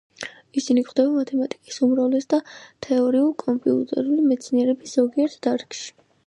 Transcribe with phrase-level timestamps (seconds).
[0.59, 2.39] ისინი გვხვდება მათემატიკის უმრავლეს და
[2.87, 5.87] თეორიული კომპიუტერული მეცნიერების ზოგიერთ დარგში.